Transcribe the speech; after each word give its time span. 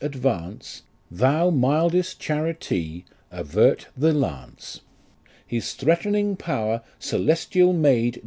advance, 0.03 0.81
Thou, 1.11 1.51
mildest 1.51 2.19
Charity, 2.19 3.05
avert 3.29 3.87
the 3.95 4.11
lance; 4.11 4.81
His 5.45 5.73
threatening 5.75 6.35
power, 6.35 6.81
celestial 6.97 7.71
maid 7.71 8.19